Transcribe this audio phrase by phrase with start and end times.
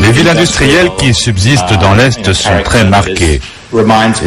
[0.00, 3.40] Les villes industrielles qui subsistent dans l'Est sont très marquées.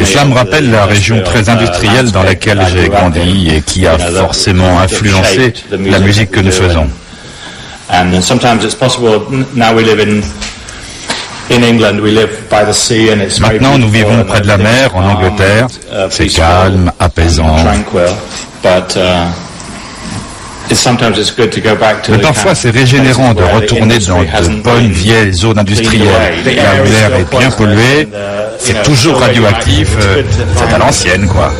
[0.00, 3.98] Et cela me rappelle la région très industrielle dans laquelle j'ai grandi et qui a
[3.98, 6.88] forcément influencé la musique que nous faisons.
[13.40, 15.66] Maintenant, nous vivons près de la mer en Angleterre.
[16.10, 17.56] C'est calme, apaisant.
[22.10, 26.06] Mais parfois, c'est régénérant de retourner dans de bonnes vieilles zones industrielles,
[26.56, 28.08] là où l'air est bien pollué,
[28.58, 29.88] c'est toujours radioactif,
[30.56, 31.52] c'est à l'ancienne, quoi.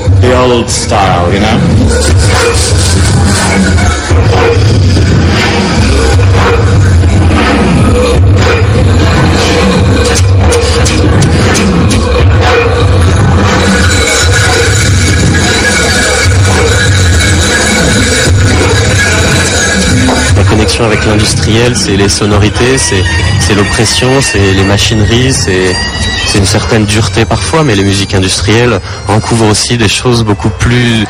[20.84, 27.64] Avec l'industriel, c'est les sonorités, c'est l'oppression, c'est les machineries, c'est une certaine dureté parfois,
[27.64, 31.06] mais les musiques industrielles recouvrent aussi des choses beaucoup plus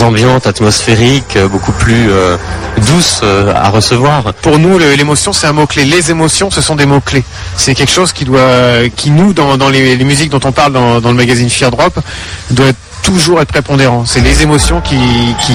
[0.00, 2.36] ambiantes, atmosphériques, beaucoup plus euh,
[2.86, 4.32] douces euh, à recevoir.
[4.42, 5.84] Pour nous, l'émotion, c'est un mot-clé.
[5.84, 7.24] Les émotions, ce sont des mots-clés.
[7.56, 11.14] C'est quelque chose qui doit, qui nous, dans, les, musiques dont on parle dans, le
[11.14, 11.98] magazine Fear Drop,
[12.50, 14.04] doit toujours être prépondérant.
[14.06, 14.98] C'est les émotions qui,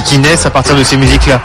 [0.06, 1.42] qui naissent à partir de ces musiques-là.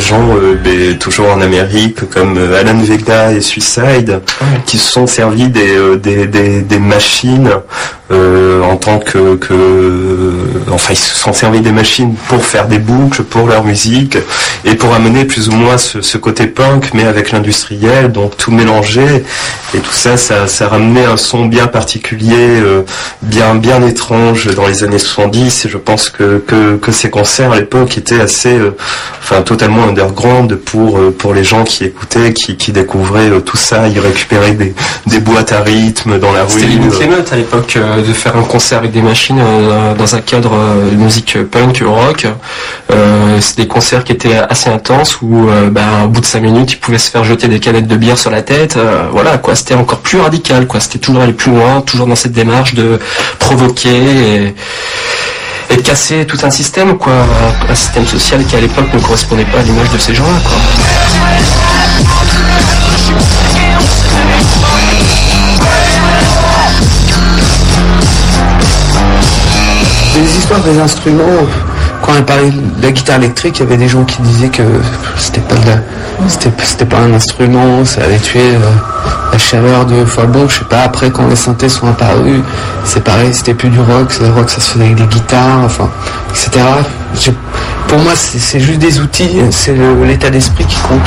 [0.00, 4.20] Gens, euh, toujours en Amérique, comme euh, Alan Vega et Suicide,
[4.66, 7.50] qui se sont servis des, euh, des, machines
[8.10, 10.34] en tant que, que,
[10.70, 14.16] enfin ils se sont servis des machines pour faire des boucles pour leur musique
[14.64, 19.24] et pour amener plus ou moins ce, côté punk mais avec l'industriel donc tout mélangé
[19.74, 22.62] et tout ça ça, ça ramenait un son bien particulier
[23.22, 27.56] bien bien étrange dans les années 70 et je pense que, que, ces concerts à
[27.56, 28.58] l'époque étaient assez
[29.22, 33.56] enfin totalement underground pour euh, pour les gens qui écoutaient, qui, qui découvraient euh, tout
[33.56, 33.88] ça.
[33.88, 34.74] Ils récupéraient des,
[35.06, 36.50] des boîtes à rythme dans la rue.
[36.50, 39.40] C'était à l'époque euh, de faire un concert avec des machines
[39.96, 40.50] dans un cadre
[40.90, 42.26] de musique punk, rock.
[42.90, 46.72] Euh, c'est des concerts qui étaient assez intenses où ben, au bout de cinq minutes,
[46.72, 48.78] ils pouvaient se faire jeter des canettes de bière sur la tête.
[49.12, 50.80] voilà quoi, c'était encore plus radical quoi.
[50.80, 52.98] C'était toujours aller plus loin, toujours dans cette démarche de
[53.38, 54.54] provoquer
[55.70, 57.12] et de casser tout un système, quoi,
[57.68, 60.38] un, système social qui à l'époque ne correspondait pas à l'image de ces gens-là.
[70.38, 71.46] Histoires des instruments,
[72.02, 74.62] quand on parlait de la guitare électrique, il y avait des gens qui disaient que
[75.16, 75.54] c'était pas
[76.26, 78.58] c'était, pas un instrument, ça avait tué euh,
[79.32, 82.40] la chaleur de fois bon, je sais pas, après quand les synthés sont apparus,
[82.84, 85.88] c'est pareil, c'était plus du rock, le rock ça se faisait avec des guitares, enfin,
[86.30, 86.50] etc.
[87.86, 89.74] pour moi c'est, juste des outils, c'est
[90.04, 91.00] l'état d'esprit qui compte.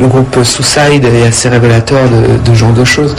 [0.00, 3.14] Le groupe Suicide est assez révélateur de, de ce genre de choses.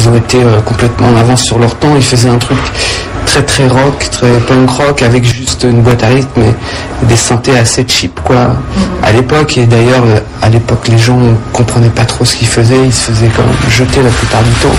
[0.00, 2.58] Ils ont été euh, complètement en avance sur leur temps, ils faisaient un truc
[3.32, 7.56] très très rock, très punk rock avec juste une boîte à rythme et des synthés
[7.56, 8.48] assez cheap quoi.
[9.02, 10.04] À l'époque et d'ailleurs
[10.42, 11.18] à l'époque les gens
[11.54, 14.50] comprenaient pas trop ce qu'ils faisaient, ils se faisaient quand même jeter la plupart du
[14.50, 14.76] temps.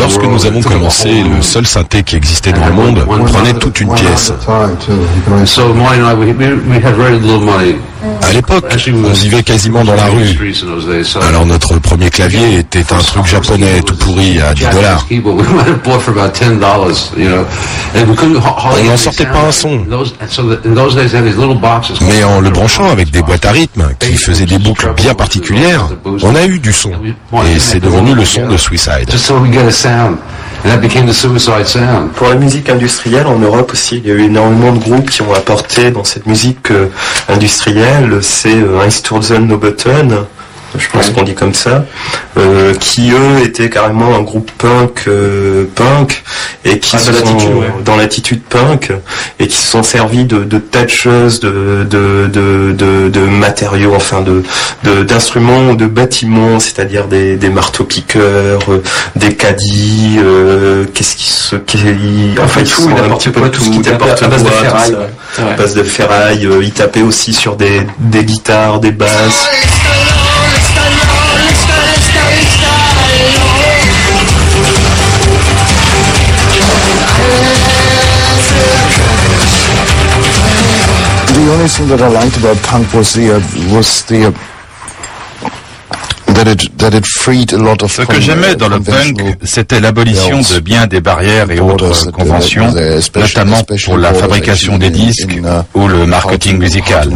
[0.00, 3.92] Lorsque nous avons commencé, le seul synthé qui existait dans le monde prenait toute une
[3.94, 4.32] pièce.
[8.22, 10.38] À l'époque, on vivait quasiment dans la rue.
[11.28, 15.06] Alors notre premier clavier était un truc japonais tout pourri à 10 dollars.
[18.80, 19.84] On n'en sortait pas un son.
[22.02, 25.88] Mais en le branchant avec des boîtes à rythme qui faisaient des boucles bien particulières,
[26.22, 26.92] on a eu du son.
[27.46, 29.08] Et c'est devenu le son de Suicide.
[32.14, 35.22] Pour la musique industrielle en Europe aussi, il y a eu énormément de groupes qui
[35.22, 36.88] ont apporté dans cette musique euh,
[37.28, 38.18] industrielle.
[38.22, 40.26] C'est euh, Einsturzen no Button,
[40.76, 41.84] je pense qu'on dit comme ça,
[42.36, 46.22] euh, qui eux étaient carrément un groupe punk, euh, punk,
[46.64, 47.66] et qui Ah, sont dans l'attitude, ouais.
[47.84, 48.92] dans l'attitude punk,
[49.40, 53.20] et qui se sont servis de, de tas de choses, de, de, de, de, de
[53.20, 54.42] matériaux, enfin de
[55.04, 58.82] d'instruments, de, bâtiments, c'est-à-dire des, des marteaux piqueurs, euh,
[59.16, 61.78] des caddies, euh, qu'est-ce qui se, qui,
[62.42, 64.54] enfin ils tout, sont un petit peu tout ce tout, était à- base de tout
[64.54, 64.96] ferraille,
[65.34, 65.42] ça.
[65.44, 65.54] ouais.
[65.56, 69.48] Base de ferraille, ils tapaient aussi sur des, des guitares, des basses.
[81.48, 84.32] The only thing that I liked about punk was the uh, was the uh,
[86.34, 89.80] that it that it freed a lot of Ce que j'aimais dans le punk, c'était
[89.80, 92.70] l'abolition de bien des barrières et autres conventions,
[93.16, 95.40] notamment pour la fabrication des disques
[95.72, 97.08] ou le marketing musical.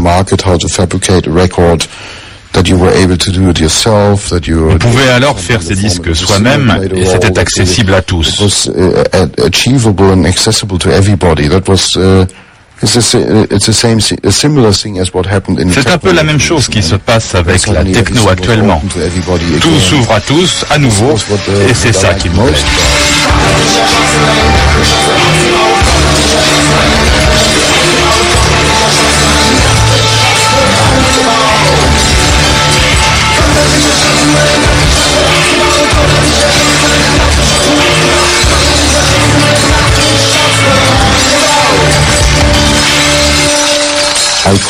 [4.72, 8.70] On pouvait alors faire ces disques soi-même et c'était accessible à tous.
[15.72, 18.82] C'est un peu la même chose qui se passe avec la techno actuellement.
[19.60, 21.14] Tout s'ouvre à tous, à nouveau,
[21.68, 22.58] et c'est ça qui me plaît.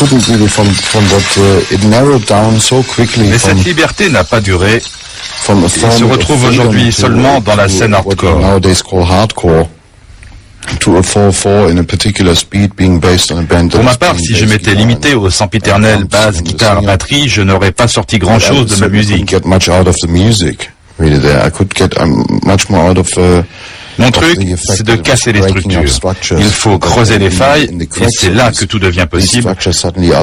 [0.06, 4.08] Couldn't really from from what uh, it narrowed down so quickly Mais from, cette liberté
[4.10, 4.80] n'a pas duré.
[5.44, 8.38] from a Il se retrouve aujourd'hui to- seulement dans la scène hardcore.
[8.40, 9.68] nowadays call hardcore
[10.80, 13.96] to a 4-4 in a particular speed being based on a band that Pour ma
[13.96, 18.38] part, si je m'étais limité au sempiternel basse, guitare, batterie, je n'aurais pas sorti grand
[18.38, 19.28] chose de ma musique.
[19.28, 21.44] get much out of the music really there.
[21.44, 23.42] I could get um, much more out of uh,
[23.98, 25.80] Mon truc, c'est de casser les structures.
[26.38, 27.68] Il faut creuser les failles,
[28.06, 29.42] et c'est là que tout devient possible.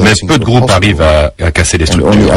[0.04, 2.34] Mais peu de groupes arrivent à, à casser les structures.